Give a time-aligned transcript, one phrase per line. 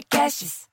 [0.00, 0.66] Podcasts.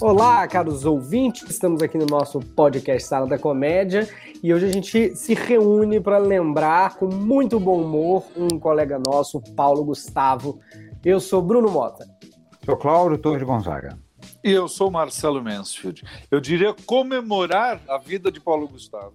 [0.00, 4.08] Olá, caros ouvintes, estamos aqui no nosso podcast Sala da Comédia
[4.42, 9.40] e hoje a gente se reúne para lembrar com muito bom humor um colega nosso,
[9.54, 10.60] Paulo Gustavo.
[11.04, 12.06] Eu sou Bruno Mota.
[12.66, 13.96] Sou Cláudio Torres Gonzaga.
[14.42, 16.02] E eu sou Marcelo Mansfield.
[16.28, 19.14] Eu diria comemorar a vida de Paulo Gustavo.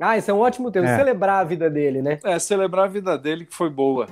[0.00, 0.96] Ah, isso é um ótimo termo, É.
[0.96, 2.18] celebrar a vida dele, né?
[2.24, 4.08] É, celebrar a vida dele que foi boa.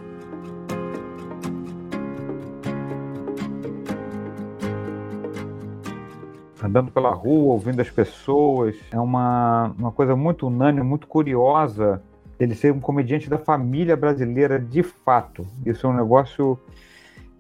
[6.63, 12.01] Andando pela rua, ouvindo as pessoas, é uma, uma coisa muito unânime, muito curiosa
[12.39, 15.47] ele ser um comediante da família brasileira de fato.
[15.66, 16.59] Isso é um negócio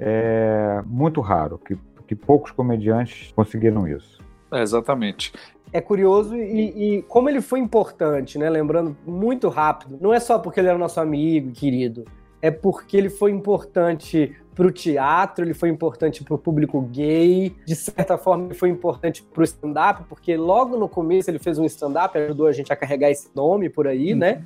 [0.00, 4.18] é, muito raro, que, que poucos comediantes conseguiram isso.
[4.50, 5.32] É, exatamente.
[5.72, 8.50] É curioso e, e como ele foi importante, né?
[8.50, 12.04] Lembrando muito rápido, não é só porque ele era nosso amigo e querido,
[12.42, 17.54] é porque ele foi importante para o teatro, ele foi importante para o público gay,
[17.64, 21.58] de certa forma ele foi importante para o stand-up, porque logo no começo ele fez
[21.58, 24.42] um stand-up, ajudou a gente a carregar esse nome por aí, né?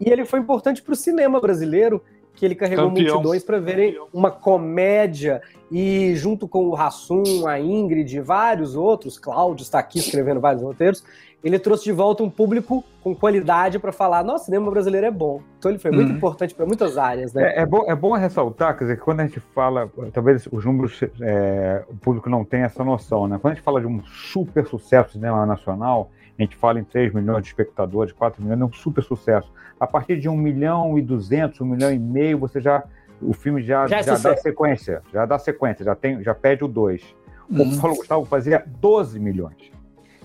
[0.00, 2.02] E ele foi importante para o cinema brasileiro,
[2.34, 3.14] que ele carregou Campeão.
[3.14, 5.40] multidões para verem uma comédia
[5.70, 10.62] e junto com o Rassum, a Ingrid e vários outros, Cláudio está aqui escrevendo vários
[10.62, 11.04] roteiros,
[11.42, 15.42] ele trouxe de volta um público com qualidade para falar, nossa, cinema brasileiro é bom.
[15.58, 16.16] Então ele foi muito Uhum.
[16.16, 17.52] importante para muitas áreas, né?
[17.54, 20.64] É, é bom, é bom ressaltar, quer dizer, que quando a gente fala, talvez os
[20.64, 23.38] números, é, o público não tenha essa noção, né?
[23.40, 26.84] Quando a gente fala de um super sucesso do cinema nacional, a gente fala em
[26.84, 29.50] 3 milhões de espectadores, 4 milhões, é um super sucesso.
[29.78, 32.82] A partir de 1 milhão e 200, 1 milhão e meio, você já,
[33.22, 34.42] o filme já, Já já, é dá sucesso.
[34.42, 37.02] sequência, já dá sequência, já, tem, já pede o 2.
[37.48, 37.78] O Uhum.
[37.78, 39.70] Paulo Gustavo fazia 12 milhões.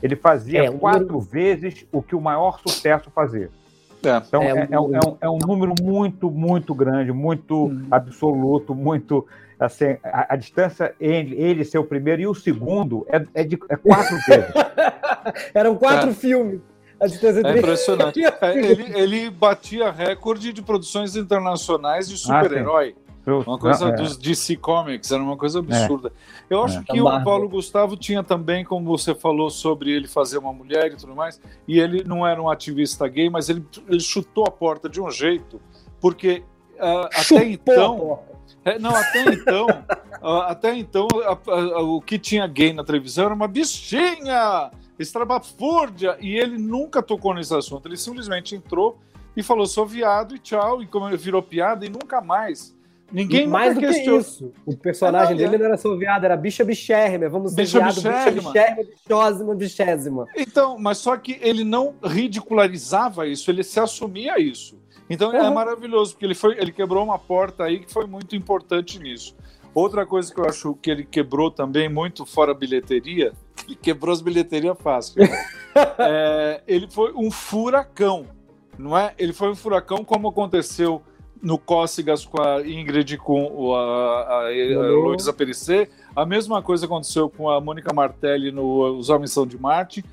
[0.02, 3.50] Ele fazia É, quatro número- vezes o que o maior sucesso fazia.
[4.02, 4.18] É.
[4.26, 7.66] Então, É é, um é número- é um- é um número muito, muito grande, muito
[7.66, 7.86] Hum.
[7.92, 9.28] absoluto, muito.
[9.60, 13.60] Assim, a, a distância entre ele ser o primeiro e o segundo é, é de
[13.70, 14.54] é quatro vezes.
[15.54, 16.14] Eram quatro É.
[16.14, 16.62] filmes.
[17.00, 18.20] A distância É entre impressionante.
[18.42, 22.96] É, ele, ele batia recorde de produções internacionais de super-herói.
[23.46, 23.96] Uma coisa Não, é.
[23.98, 26.12] dos DC Comics, era uma coisa absurda.
[26.50, 26.84] Eu acho É.
[26.84, 27.24] que o.
[27.24, 31.40] Paulo Gustavo tinha também, como você falou, sobre ele fazer uma mulher e tudo mais,
[31.68, 35.12] e ele não era um ativista gay, mas ele, ele chutou a porta de um
[35.12, 35.62] jeito,
[36.02, 36.44] porque
[36.80, 38.20] ah, até então.
[38.76, 39.68] É, não, até então,
[40.22, 46.36] até então, a- a- o que tinha gay na televisão era uma bichinha, estrabafúrdia, e
[46.38, 47.88] ele nunca tocou nesse assunto.
[47.88, 48.98] Ele simplesmente entrou
[49.36, 52.78] e falou: sou viado e tchau, e como virou piada, e nunca mais.
[53.12, 54.54] Ninguém mais do que isso.
[54.68, 55.58] O personagem É, não, dele é.
[55.58, 57.28] não era só viado, era bicha bichérrima.
[57.28, 58.84] Vamos ser Bicha viado, bicha bichérrima.
[59.08, 60.28] bichósima, bichésima.
[60.38, 64.78] Então, mas só que ele não ridicularizava isso, ele se assumia isso.
[65.10, 69.00] Então é maravilhoso, porque ele, foi, ele quebrou uma porta aí que foi muito importante
[69.00, 69.36] nisso.
[69.74, 73.34] Outra coisa que eu acho que ele quebrou também, muito fora bilheteria,
[73.68, 75.22] ele quebrou as bilheterias fácil.
[75.22, 75.28] né?
[76.00, 78.26] É, ele foi um furacão,
[78.78, 79.14] não é?
[79.18, 81.02] Ele foi um furacão como aconteceu
[81.42, 84.50] no Cócegas com a Ingrid com o- a, a, a.
[84.92, 85.88] Luísa Perissé.
[86.16, 90.04] A mesma coisa aconteceu com a Mônica Martelli no Os Homens São de Marte.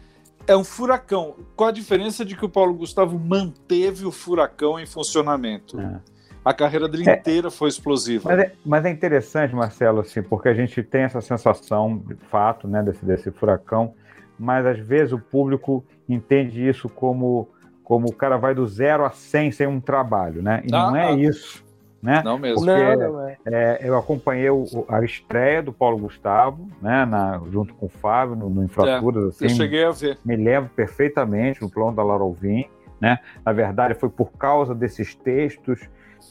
[0.49, 4.87] É um furacão, com a diferença de que o Paulo Gustavo manteve o furacão em
[4.87, 5.81] funcionamento.
[5.81, 5.99] É.
[6.45, 7.15] A carreira dele É.
[7.19, 8.29] inteira foi explosiva.
[8.31, 12.69] Mas é, mas é interessante, Marcelo, assim, porque a gente tem essa sensação, de fato,
[12.69, 13.95] né, desse, desse furacão,
[14.39, 17.49] mas às vezes o público entende isso como,
[17.83, 20.63] como o cara vai do zero a 100 sem um trabalho, né?
[20.65, 21.13] E não Ah, é ah.
[21.13, 21.65] isso,
[22.07, 22.23] né?
[22.25, 22.65] Não mesmo.
[22.65, 23.37] Porque- Não, não é.
[23.45, 28.37] É, eu acompanhei o- a estreia do Paulo Gustavo, né, na- junto com o Fábio,
[28.37, 30.17] no, no Infraturas, Eu assim, cheguei a ver.
[30.25, 32.65] me lembro perfeitamente no plano da Laura Alvim,
[33.01, 33.19] né?
[33.45, 35.81] Na verdade, foi por causa desses textos,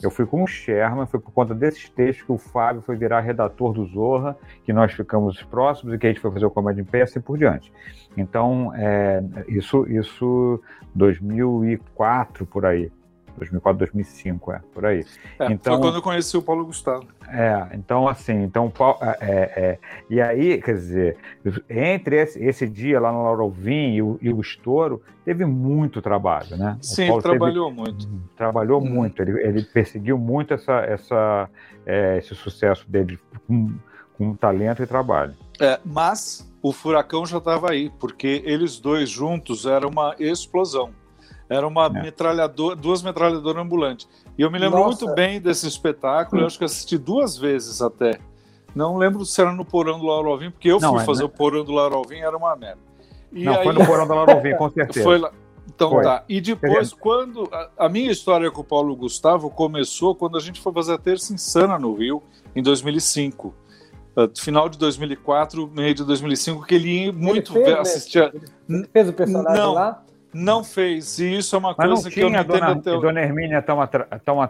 [0.01, 3.19] eu fui com o Sherman, foi por conta desses textos que o Fábio foi virar
[3.21, 6.81] redator do Zorra, que nós ficamos próximos e que a gente foi fazer o Comédia
[6.81, 7.71] em Pé e assim por diante.
[8.17, 10.59] Então, é, isso, isso
[10.95, 12.91] 2004, por aí.
[13.37, 15.05] 2004, 2005, é, por aí.
[15.39, 17.05] É, Então- Foi quando eu conheci o Paulo Gustavo.
[17.27, 19.79] É, então assim, então Pau- é, é,
[20.09, 21.17] e aí, quer dizer,
[21.69, 26.01] entre esse, esse dia lá no Laura Alvim e o, e o estouro, teve muito
[26.01, 26.77] trabalho, né?
[26.81, 28.07] Sim, ele Paulo teve- trabalhou muito.
[28.37, 28.89] trabalhou Hum.
[28.89, 31.49] muito, ele, ele perseguiu muito essa, essa,
[31.85, 33.73] é, esse sucesso dele com,
[34.17, 35.33] com talento e trabalho.
[35.59, 40.91] É, mas o furacão já estava aí, porque eles dois juntos era uma explosão.
[41.49, 41.89] Era uma É.
[41.89, 44.07] metralhadora, duas metralhadoras ambulantes.
[44.37, 45.05] E eu me lembro Nossa.
[45.05, 48.19] muito bem desse espetáculo, eu acho que assisti duas vezes até.
[48.75, 51.21] Não lembro se era no Porão do Lauro Alvim, porque eu não, fui é, fazer
[51.21, 51.25] né?
[51.25, 52.79] o Porão do Lauro Alvim, era uma merda.
[53.31, 53.63] E não, aí...
[53.63, 55.03] foi no Porão do Lauro Alvim, com certeza.
[55.03, 55.31] Foi lá.
[55.67, 56.03] Então foi.
[56.03, 56.23] tá.
[56.27, 57.49] E depois, quando.
[57.51, 60.97] A, a, minha história com o Paulo Gustavo começou quando a gente foi fazer a
[60.97, 62.21] Terça Insana no Rio,
[62.55, 63.53] em 2005.
[64.15, 68.33] Uh, final de 2004, meio de 2005, que ele ia muito ele fez, assistir.
[68.69, 70.03] Ele fez o personagem não, lá?
[70.35, 71.17] Não fez.
[71.17, 72.91] E isso é uma Mas coisa que eu não entendo dona, até.
[72.91, 73.79] Dona Hermínia tão,
[74.25, 74.49] tão,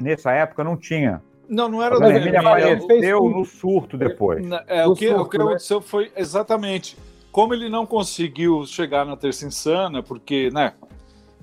[0.00, 1.22] nessa época não tinha.
[1.46, 4.42] Não, não era a Dona Hermínia apareceu no surto depois.
[4.66, 5.44] É, o, que, surto, o que né?
[5.44, 6.96] aconteceu foi exatamente
[7.30, 10.72] como ele não conseguiu chegar na Terça Insana, porque, né,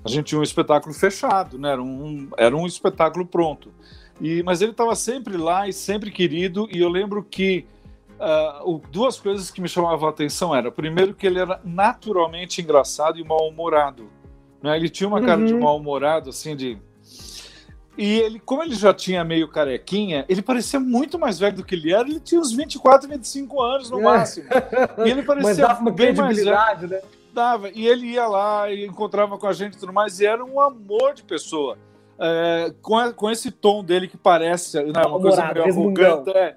[0.04, 3.72] a gente tinha um espetáculo fechado, né, era um, era um espetáculo pronto.
[4.20, 7.66] E, mas ele estava sempre lá e sempre querido, e eu lembro que
[8.20, 13.18] uh, duas coisas que me chamavam a atenção era, primeiro que ele era naturalmente engraçado
[13.18, 14.10] e mal-humorado,
[14.62, 15.46] né, ele tinha uma cara uhum.
[15.46, 16.78] de mal-humorado, assim, de
[17.98, 21.74] e ele, como ele já tinha meio carequinha, ele parecia muito mais velho do que
[21.74, 22.08] ele era.
[22.08, 24.02] Ele tinha uns 24, 25 anos no é.
[24.02, 24.46] máximo.
[25.04, 26.88] E ele parecia bem mais velho.
[26.88, 27.00] Né?
[27.34, 27.68] Dava.
[27.68, 30.18] E ele ia lá e encontrava com a gente e tudo mais.
[30.18, 31.76] E era um amor de pessoa.
[32.18, 36.56] É, com, a, com esse tom dele que parece né, uma coisa meio arrogante, é,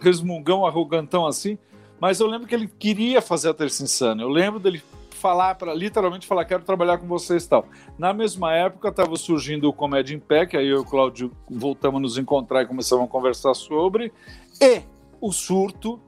[0.00, 1.58] resmungão, arrogantão assim.
[2.00, 4.22] Mas eu lembro que ele queria fazer a Terça Insana.
[4.22, 4.82] Eu lembro dele
[5.16, 7.66] falar, para literalmente falar, quero trabalhar com vocês e tal.
[7.98, 11.32] Na mesma época estava surgindo o Comédia em Pé, que aí eu e o Cláudio
[11.48, 14.12] voltamos a nos encontrar e começamos a conversar sobre,
[14.60, 14.82] e
[15.20, 15.98] o Surto,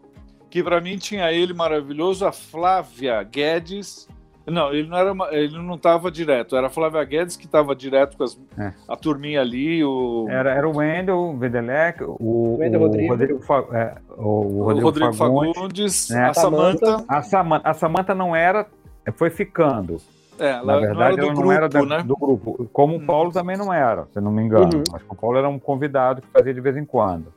[0.51, 4.07] que para mim tinha ele maravilhoso, a Flávia Guedes.
[4.51, 6.57] Não, ele não era, ele não estava direto.
[6.57, 8.73] Era a Flávia Guedes que estava direto com as, é.
[8.87, 9.85] a turminha ali.
[9.85, 10.27] O...
[10.29, 13.41] Era, era o Wendel, o Vedelec, o, Wendel o Rodrigo, Rodrigo,
[13.75, 16.29] é, o Rodrigo, o Rodrigo Fagundes, Fagundes né?
[16.29, 17.05] a Samanta.
[17.09, 18.67] A Samanta, a Samanta não era
[19.13, 19.99] foi ficando.
[20.39, 22.03] É, ela Na verdade, não era do, grupo, não era da, né?
[22.03, 22.71] do grupo.
[22.73, 23.07] Como o hum.
[23.07, 24.77] Paulo também não era, se não me engano.
[24.77, 24.83] Uhum.
[24.95, 27.33] Acho que o Paulo era um convidado que fazia de vez em quando.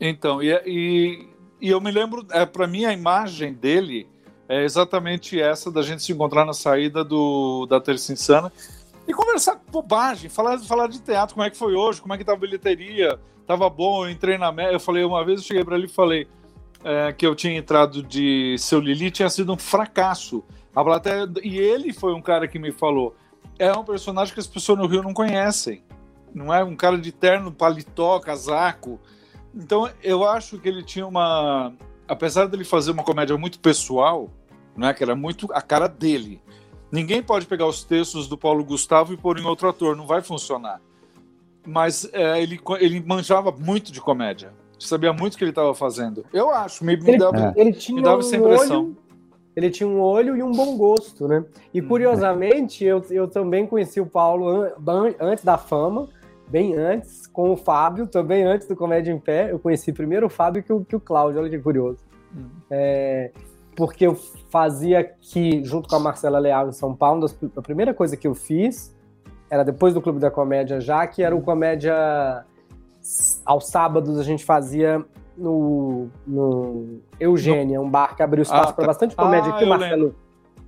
[0.00, 1.28] Então, e, e,
[1.60, 4.06] e eu me lembro, é, para mim, a imagem dele
[4.52, 8.52] é exatamente essa da gente se encontrar na saída do, da Terça Insana
[9.08, 12.24] e conversar bobagem, falar, falar de teatro, como é que foi hoje, como é que
[12.24, 14.74] tava a bilheteria, tava bom, eu entrei na média.
[14.74, 16.28] Eu falei, uma vez eu cheguei para ele e falei
[16.84, 20.44] é, que eu tinha entrado de Seu Lili, tinha sido um fracasso.
[20.76, 23.16] A plateia, e ele foi um cara que me falou:
[23.58, 25.82] é um personagem que as pessoas no Rio não conhecem.
[26.34, 29.00] Não é um cara de terno, paletó, casaco.
[29.54, 31.72] Então eu acho que ele tinha uma.
[32.06, 34.30] Apesar dele fazer uma comédia muito pessoal,
[34.76, 34.94] não é?
[34.94, 36.40] que era muito a cara dele.
[36.90, 40.20] Ninguém pode pegar os textos do Paulo Gustavo e pôr em outro ator, não vai
[40.20, 40.80] funcionar.
[41.66, 44.52] Mas é, ele, ele manjava muito de comédia.
[44.78, 46.24] Sabia muito o que ele estava fazendo.
[46.32, 48.84] Eu acho, me, me ele, dava, ele tinha me dava essa impressão.
[48.84, 49.02] Olho
[49.54, 51.44] ele tinha um olho e um bom gosto, né?
[51.72, 51.88] E uhum.
[51.88, 54.72] curiosamente, eu, eu também conheci o Paulo an
[55.20, 56.08] antes da fama,
[56.48, 59.50] bem antes, com o Fábio, também antes do Comédia em Pé.
[59.50, 61.98] Eu conheci primeiro o Fábio que o, que o Cláudio, olha que curioso.
[62.34, 62.48] Uhum.
[62.70, 63.30] É,
[63.74, 64.14] porque eu
[64.50, 67.26] fazia aqui, junto com a Marcela Leal em São Paulo,
[67.56, 68.94] a primeira coisa que eu fiz
[69.50, 72.44] era depois do Clube da Comédia já, que era o Comédia.
[73.44, 75.04] Aos sábados a gente fazia
[75.36, 78.86] no, no Eugênia, um bar que abriu espaço ah, para tá.
[78.86, 79.64] bastante comédia ah, aqui.
[79.64, 80.14] O Marcelo,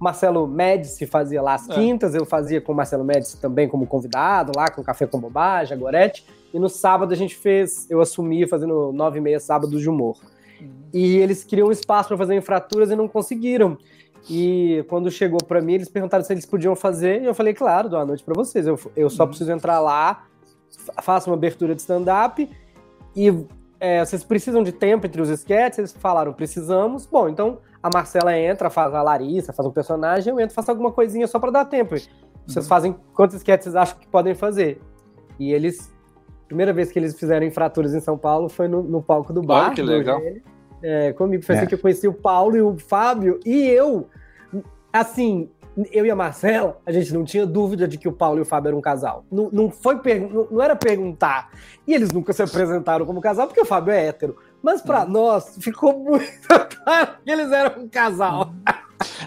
[0.00, 1.75] Marcelo Médici fazia lá as é.
[1.75, 5.79] quintas, eu fazia com o Marcelo Médici também como convidado, lá com Café com Bobagem,
[5.79, 6.27] Gorete.
[6.53, 10.17] E no sábado a gente fez, eu assumi fazendo nove e meia sábados de humor.
[10.95, 13.77] E eles queriam um espaço para fazer infraturas e não conseguiram.
[14.31, 17.89] E quando chegou para mim, eles perguntaram se eles podiam fazer, e eu falei, claro,
[17.89, 18.65] dou a noite para vocês.
[18.65, 19.29] Eu, eu só uhum.
[19.31, 20.25] preciso entrar lá,
[21.03, 22.49] faço uma abertura de stand-up
[23.15, 23.47] e
[23.81, 25.79] é, vocês precisam de tempo entre os sketches?
[25.79, 27.07] Eles falaram, precisamos.
[27.07, 30.93] Bom, então a Marcela entra, faz a Larissa, faz um personagem, eu entro, faço alguma
[30.93, 31.97] coisinha só para dar tempo.
[32.47, 32.69] Vocês uhum.
[32.69, 34.81] fazem quantos sketches vocês acham que podem fazer?
[35.41, 35.93] E eles,
[36.47, 39.67] primeira vez que eles fizeram Infraturas em São Paulo foi no, no palco do bar.
[39.67, 40.21] Olha que legal.
[40.83, 41.64] É, comigo foi assim é.
[41.64, 44.09] assim que eu conheci o Paulo e o Fábio, e eu,
[44.93, 45.49] assim,
[45.90, 48.45] eu e a Marcela, a gente não tinha dúvida de que o Paulo e o
[48.45, 49.25] Fábio eram um casal.
[49.31, 49.97] Não, não foi
[50.31, 51.50] não, não era perguntar.
[51.87, 54.37] E eles nunca se apresentaram como casal, porque o Fábio é hétero.
[54.62, 55.11] Mas para uhum.
[55.11, 56.25] nós, ficou muito
[56.85, 58.52] claro que eles eram um casal.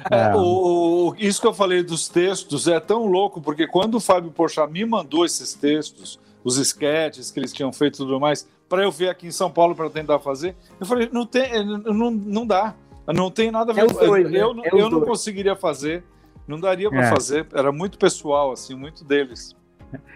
[0.09, 3.99] É, o, o, isso que eu falei dos textos é tão louco, porque quando o
[3.99, 8.47] Fábio Porchat me mandou esses textos, os esquetes que eles tinham feito e tudo mais,
[8.67, 12.11] para eu ver aqui em São Paulo para tentar fazer, eu falei, não, tem, não,
[12.11, 12.75] não dá.
[13.07, 13.83] Não tem nada a ver.
[13.83, 14.67] É dois, eu, né?
[14.71, 16.03] eu, é eu não conseguiria fazer.
[16.47, 17.09] Não daria para é.
[17.09, 19.55] fazer, era muito pessoal, assim, muito deles.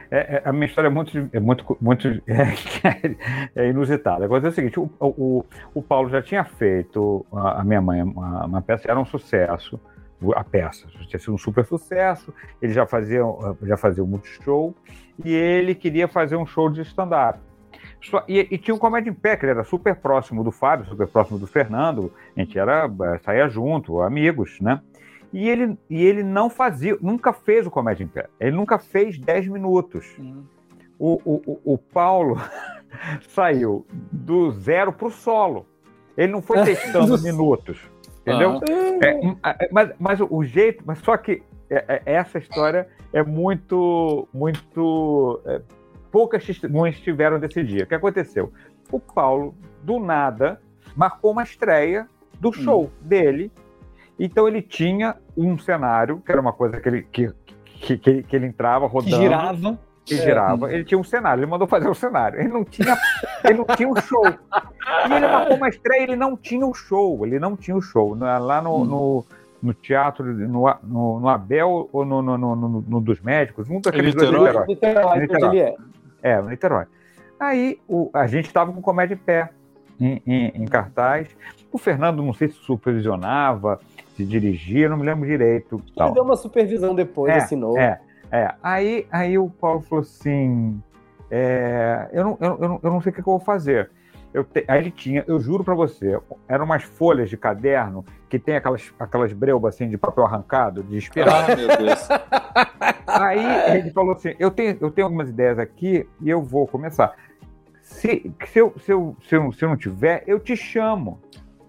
[0.10, 3.15] É, é, a minha história é muito, é muito, muito é,
[3.55, 4.25] é inusitada.
[4.25, 8.01] Agora é o seguinte: o, o, o Paulo já tinha feito a, a minha mãe
[8.01, 9.79] uma, uma, peça, era um sucesso.
[10.36, 12.34] A peça tinha sido um super sucesso.
[12.62, 13.22] Ele já fazia,
[13.63, 14.75] já fazia um multishow
[15.24, 17.39] e ele queria fazer um show de stand-up.
[18.27, 21.08] E, e, tinha um comédia em pé, que ele era super próximo do Fábio, super
[21.08, 22.12] próximo do Fernando.
[22.36, 24.81] A gente era, eh, saía junto, amigos, né?
[25.31, 28.27] E ele, e ele não fazia, nunca fez o comédia em pé.
[28.39, 30.05] Ele nunca fez 10 minutos.
[30.17, 30.43] Uhum.
[30.98, 32.38] O, o, o Paulo
[33.29, 35.65] saiu do zero para o solo.
[36.17, 37.79] Ele não foi testando minutos.
[38.22, 38.53] Entendeu?
[38.53, 39.38] Uhum.
[39.43, 45.39] É, mas, mas o jeito, mas só que é, é, essa história é muito, muito.
[46.11, 47.83] Poucas testemunhas tiveram desse dia.
[47.83, 48.51] O que aconteceu?
[48.91, 50.59] O Paulo, do nada,
[50.95, 52.07] marcou uma estreia
[52.39, 52.53] do hum.
[52.53, 52.89] show hum.
[53.07, 53.51] dele.
[54.19, 57.31] Então ele tinha um cenário, que era uma coisa que ele, que,
[57.65, 59.15] que, que, que ele entrava rodando.
[59.15, 59.79] Que girava.
[60.03, 60.71] Que girava.
[60.71, 60.75] É.
[60.75, 62.39] Ele tinha um cenário, ele mandou fazer o um cenário.
[62.39, 62.97] Ele não tinha,
[63.43, 64.25] ele não tinha um show.
[64.27, 67.25] E ele marcou uma estreia, ele não tinha o um show.
[67.25, 68.15] Ele não tinha o um show.
[68.15, 68.85] Lá no, hum.
[68.85, 69.25] no
[69.61, 74.15] no teatro, no, no, no Abel ou no, no, no, no, dos médicos, um daqueles
[74.15, 74.65] dois Niterói.
[74.67, 75.75] Niterói, Niterói.
[76.21, 76.41] É.
[76.41, 76.85] no Niterói.
[77.39, 79.49] Aí o, a gente estava com comédia em pé,
[79.99, 81.27] em, em, em, cartaz.
[81.71, 83.79] O Fernando, não sei se supervisionava,
[84.15, 85.81] se dirigia, não me lembro direito.
[85.83, 86.13] Ele tal.
[86.13, 87.77] deu uma supervisão depois, é, assinou.
[87.77, 87.99] É,
[88.31, 88.53] é.
[88.61, 90.81] Aí, aí o Paulo falou assim:
[91.29, 93.89] é, eu, não, eu, eu, eu não sei o que eu vou fazer.
[94.33, 98.39] Eu te, aí ele tinha, eu juro para você, eram umas folhas de caderno que
[98.39, 101.35] tem aquelas, aquelas breubas assim de papel arrancado, de espiral.
[101.35, 102.07] Ah, meu Deus.
[103.05, 107.13] Aí ele falou assim: eu tenho, eu tenho algumas ideias aqui e eu vou começar.
[107.81, 111.19] Se, se, eu, se, eu, se, eu, se eu não tiver, eu te chamo.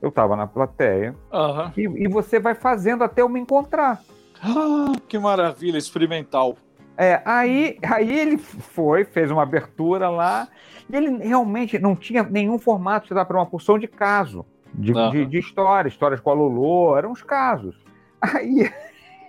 [0.01, 1.71] Eu estava na plateia uhum.
[1.77, 4.03] e, e, você vai fazendo até eu me encontrar.
[4.43, 6.57] Ah, que maravilha, experimental.
[6.97, 10.49] É, aí, aí ele foi, fez uma abertura lá
[10.91, 14.45] e ele realmente não tinha nenhum formato que dá para uma porção de caso,
[14.75, 17.77] de, de, de história, histórias com a Lolo, eram os casos.
[18.21, 18.71] Aí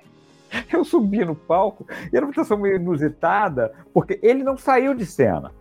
[0.71, 5.05] eu subi no palco e era uma situação meio inusitada, porque ele não saiu de
[5.05, 5.51] cena.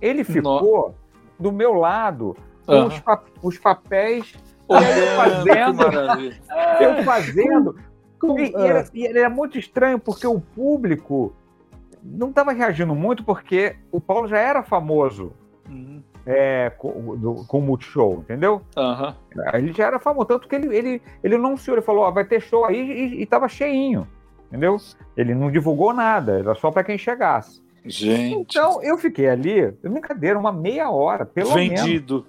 [0.00, 0.94] Ele ficou Nossa.
[1.38, 2.36] do meu lado
[2.66, 2.86] com uhum.
[2.86, 4.34] os, pa os, papéis
[4.68, 5.82] eu fazendo.
[6.80, 7.76] eu fazendo.
[8.38, 11.34] E, e, era, e era muito estranho porque o público
[12.02, 15.32] não estava reagindo muito porque o Paulo já era famoso
[15.68, 16.02] uhum.
[16.26, 18.62] é, com, do, com o Multishow, entendeu?
[18.76, 19.14] Uhum.
[19.54, 22.40] Ele já era famoso, tanto que ele, ele, ele anunciou, ele falou, ó, vai ter
[22.40, 24.06] show aí e, estava cheinho,
[24.48, 24.76] entendeu?
[25.16, 27.62] Ele não divulgou nada, era só para quem chegasse.
[27.84, 28.34] Gente.
[28.34, 31.74] Então eu fiquei ali, brincadeira, uma meia hora, pelo Vendido.
[31.74, 31.82] menos.
[31.82, 32.26] Vendido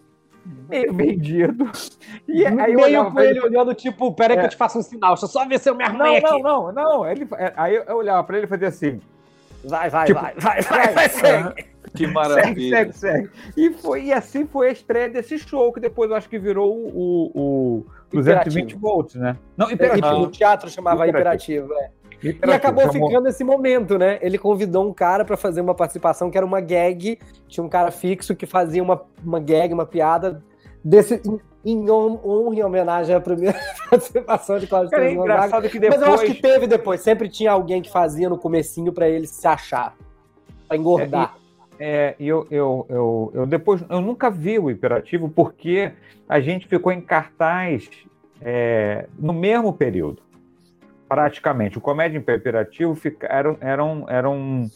[0.67, 1.71] meio vendido.
[2.27, 4.39] E aí meio com ele, ele olhando, tipo, peraí é.
[4.39, 6.29] que eu te faço um sinal, deixa eu só ver se eu me arrumei não,
[6.29, 6.41] aqui.
[6.41, 8.99] Não, não, não, ele, é, aí eu olhava pra ele e fazia assim,
[9.63, 11.65] Vai, vai, tipo, vai, vai, vai, vai, segue.
[11.93, 12.77] Que maravilha.
[12.77, 13.29] Segue, segue, segue.
[13.57, 16.73] E, foi, e assim foi a estreia desse show, que depois eu acho que virou
[16.73, 19.37] o, o 220 volts, né?
[19.57, 20.07] Não, Imperativo.
[20.07, 20.19] Ah.
[20.19, 22.01] O teatro chamava Imperativo, Imperativo é.
[22.29, 23.09] Imperativo, e acabou chamou...
[23.09, 24.19] ficando esse momento, né?
[24.21, 27.19] Ele convidou um cara para fazer uma participação que era uma gag.
[27.47, 30.41] Tinha um cara fixo que fazia uma, uma gag, uma piada
[30.83, 31.21] desse,
[31.63, 33.57] em honra e homenagem à primeira
[33.89, 35.99] participação de Cláudio é engraçado que depois...
[35.99, 37.01] Mas eu acho que teve depois.
[37.01, 39.95] Sempre tinha alguém que fazia no comecinho para ele se achar,
[40.67, 41.35] para engordar.
[41.79, 45.91] É, e, é, eu, eu, eu, eu, depois eu nunca vi o Imperativo porque
[46.27, 47.89] a gente ficou em cartaz
[48.39, 50.21] é, no mesmo período,
[51.07, 51.77] praticamente.
[51.77, 54.71] O Comédia Imperativo fica, eram eram eram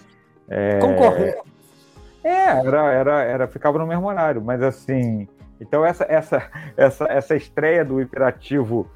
[0.49, 1.37] é, concorrendo.
[2.23, 5.27] É, era, era, era, ficava no mesmo horário, mas assim,
[5.59, 8.89] então essa essa essa essa estreia do Imperativo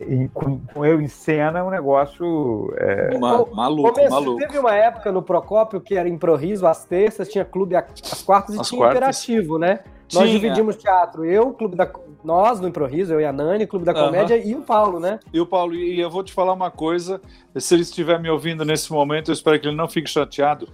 [0.00, 3.16] em, com, com, eu em cena é um negócio é...
[3.18, 4.36] maluco, maluco.
[4.38, 8.60] Teve uma época no Procópio que era improviso às terças, tinha clube às quartas e
[8.60, 8.98] As tinha quartas.
[8.98, 9.80] Imperativo, né?
[10.08, 10.22] Tinha.
[10.22, 11.90] Nós dividimos teatro, eu, clube da
[12.22, 15.20] nós no improviso, eu e a Nani, clube da comédia e o Paulo, né?
[15.32, 17.20] E o Paulo, e eu vou te falar uma coisa,
[17.54, 20.66] se ele estiver me ouvindo nesse momento, eu espero que ele não fique chateado.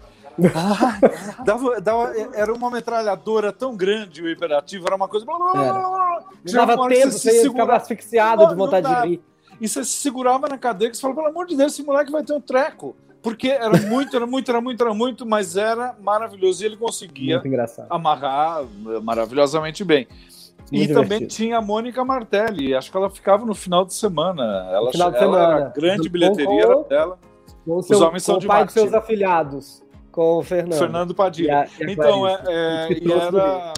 [0.54, 0.98] Ah,
[1.44, 5.26] dava, dava, era uma metralhadora tão grande o imperativo, era uma coisa.
[5.26, 9.22] Blá, blá, blá, dava tempo, você, você ficava asfixiado de vontade de rir.
[9.60, 12.10] E você se segurava na cadeira e você falava, pelo amor de Deus, esse moleque
[12.10, 12.96] vai ter um treco.
[13.22, 16.62] Porque era muito, era muito, era muito, era muito, mas era maravilhoso.
[16.62, 17.42] E ele conseguia
[17.90, 18.64] amarrar
[19.02, 20.08] maravilhosamente bem.
[20.08, 21.02] Muito e divertido.
[21.02, 24.68] também tinha a Mônica Martelli, acho que ela ficava no final de semana.
[24.72, 25.72] Ela, final de ela semana.
[25.76, 27.18] Grande bilheteria dela.
[27.66, 29.82] Os seu, homens são de o pai dos seus afilhados.
[30.10, 30.78] Com o Fernando.
[30.78, 31.48] Fernando Padilha.
[31.48, 33.72] E a, e a então, é, é, e era,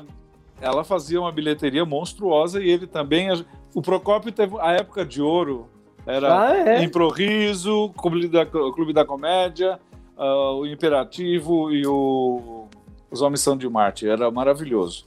[0.61, 3.29] ela fazia uma bilheteria monstruosa e ele também.
[3.75, 5.69] O Procópio teve a época de ouro.
[6.07, 6.83] Era ah, é?
[6.83, 9.79] Improviso, Clube da, Clube da Comédia,
[10.17, 12.67] uh, o Imperativo e o
[13.11, 14.09] Os Homens São de Marte.
[14.09, 15.07] Era maravilhoso.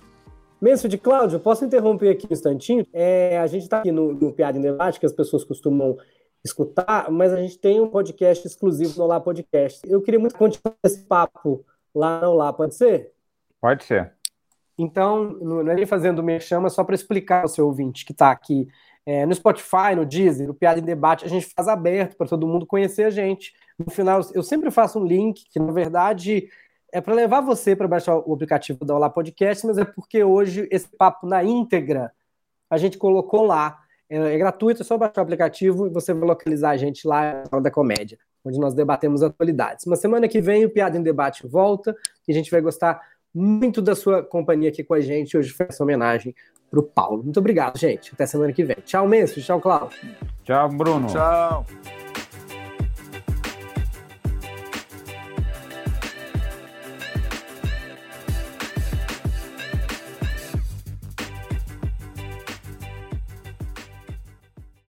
[0.61, 2.87] Menso de Cláudio, posso interromper aqui um instantinho?
[2.93, 5.97] É, a gente está aqui no, no Piada em Debate, que as pessoas costumam
[6.45, 9.81] escutar, mas a gente tem um podcast exclusivo no Olá Podcast.
[9.85, 13.11] Eu queria muito continuar esse papo lá no Olá, pode ser?
[13.59, 14.13] Pode ser.
[14.77, 18.29] Então, não é nem fazendo minha chama, só para explicar ao seu ouvinte que está
[18.29, 18.67] aqui
[19.05, 22.47] é, no Spotify, no Deezer, no Piada em Debate, a gente faz aberto para todo
[22.47, 23.53] mundo conhecer a gente.
[23.77, 26.47] No final, eu sempre faço um link que, na verdade,
[26.91, 30.67] é para levar você para baixar o aplicativo da Olá Podcast, mas é porque hoje
[30.71, 32.11] esse papo na íntegra
[32.69, 33.84] a gente colocou lá.
[34.09, 37.43] É, é gratuito, é só baixar o aplicativo e você vai localizar a gente lá
[37.51, 39.85] na da comédia, onde nós debatemos atualidades.
[39.85, 41.95] Uma semana que vem o Piada em Debate volta
[42.27, 43.01] e a gente vai gostar
[43.33, 45.37] muito da sua companhia aqui com a gente.
[45.37, 46.33] Hoje foi essa homenagem
[46.69, 47.23] para o Paulo.
[47.23, 48.13] Muito obrigado, gente.
[48.13, 48.77] Até semana que vem.
[48.85, 49.41] Tchau, Messi.
[49.41, 49.97] Tchau, Cláudio.
[50.43, 51.07] Tchau, Bruno.
[51.07, 51.65] Tchau.